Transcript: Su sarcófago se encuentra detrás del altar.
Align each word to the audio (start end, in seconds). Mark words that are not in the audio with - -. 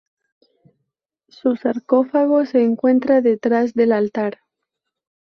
Su 1.29 1.57
sarcófago 1.57 2.47
se 2.47 2.63
encuentra 2.63 3.21
detrás 3.21 3.75
del 3.75 3.91
altar. 3.91 4.39